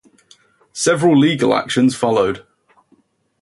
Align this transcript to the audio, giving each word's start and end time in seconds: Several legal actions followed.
Several 0.73 1.15
legal 1.15 1.53
actions 1.53 1.95
followed. 1.95 2.43